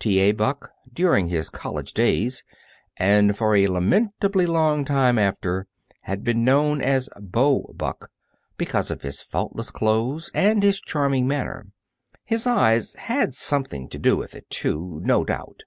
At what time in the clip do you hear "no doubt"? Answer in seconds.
15.04-15.62